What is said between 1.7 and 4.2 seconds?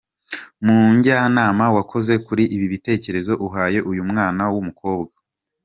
wakoze kuri ibi bitekerezo uhaye uyu